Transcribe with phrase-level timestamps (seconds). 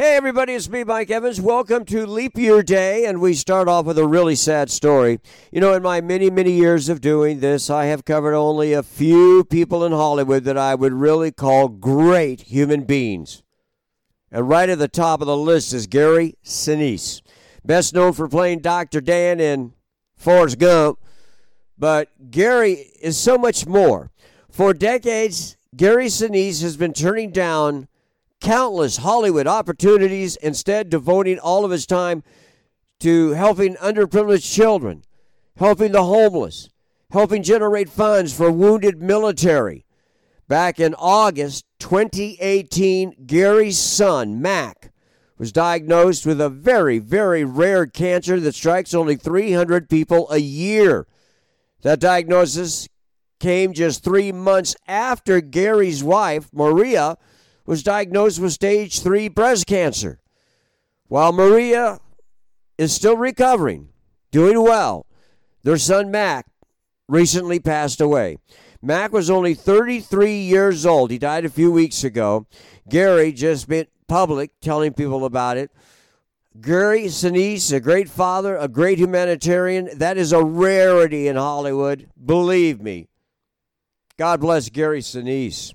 [0.00, 1.42] Hey, everybody, it's me, Mike Evans.
[1.42, 5.20] Welcome to Leap Year Day, and we start off with a really sad story.
[5.52, 8.82] You know, in my many, many years of doing this, I have covered only a
[8.82, 13.42] few people in Hollywood that I would really call great human beings.
[14.32, 17.20] And right at the top of the list is Gary Sinise,
[17.62, 19.02] best known for playing Dr.
[19.02, 19.74] Dan in
[20.16, 20.98] Forrest Gump.
[21.76, 24.10] But Gary is so much more.
[24.50, 27.86] For decades, Gary Sinise has been turning down
[28.40, 32.22] countless Hollywood opportunities, instead, devoting all of his time
[33.00, 35.02] to helping underprivileged children,
[35.56, 36.68] helping the homeless,
[37.10, 39.84] helping generate funds for wounded military.
[40.48, 44.92] Back in August 2018, Gary's son, Mac,
[45.38, 51.06] was diagnosed with a very, very rare cancer that strikes only 300 people a year.
[51.82, 52.88] That diagnosis
[53.38, 57.16] came just three months after Gary's wife, Maria,
[57.70, 60.18] was diagnosed with stage three breast cancer.
[61.06, 62.00] While Maria
[62.76, 63.90] is still recovering,
[64.32, 65.06] doing well,
[65.62, 66.46] their son Mac
[67.08, 68.38] recently passed away.
[68.82, 71.12] Mac was only 33 years old.
[71.12, 72.48] He died a few weeks ago.
[72.88, 75.70] Gary just went public telling people about it.
[76.60, 79.96] Gary Sinise, a great father, a great humanitarian.
[79.96, 82.08] That is a rarity in Hollywood.
[82.20, 83.06] Believe me.
[84.16, 85.72] God bless Gary Sinise.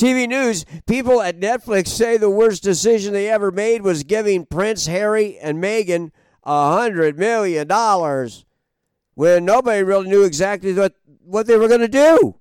[0.00, 4.86] TV news people at Netflix say the worst decision they ever made was giving Prince
[4.86, 6.10] Harry and Meghan
[6.42, 8.46] a hundred million dollars
[9.12, 12.34] when nobody really knew exactly what, what they were going to do.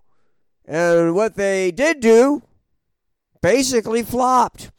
[0.63, 2.43] And what they did do
[3.41, 4.71] basically flopped.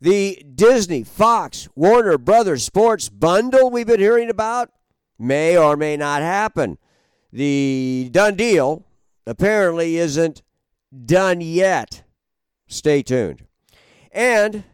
[0.00, 4.70] The Disney, Fox, Warner Brothers sports bundle we've been hearing about
[5.20, 6.78] may or may not happen.
[7.32, 8.84] The done deal
[9.24, 10.42] apparently isn't
[11.06, 12.03] done yet.
[12.66, 13.44] Stay tuned.
[14.12, 14.64] And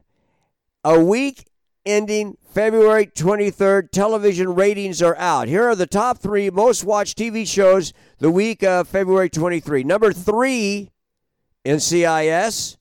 [0.85, 1.47] a week
[1.87, 5.49] ending February 23rd, television ratings are out.
[5.49, 9.85] Here are the top three most watched TV shows the week of February 23.
[9.85, 10.91] Number three,
[11.65, 12.77] NCIS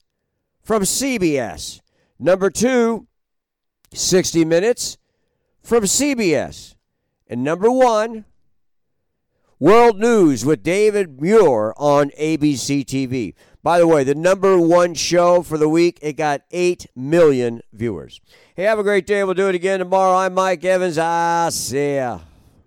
[0.62, 1.80] from CBS.
[2.18, 3.06] Number two,
[3.92, 4.98] 60 Minutes
[5.62, 6.74] from CBS.
[7.26, 8.24] And number one,
[9.60, 13.34] World News with David Muir on ABC TV.
[13.62, 18.22] By the way, the number one show for the week, it got 8 million viewers.
[18.56, 19.22] Hey, have a great day.
[19.22, 20.16] We'll do it again tomorrow.
[20.16, 20.96] I'm Mike Evans.
[20.96, 22.20] Ah, see ya.